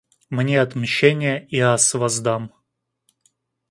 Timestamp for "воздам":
1.93-2.49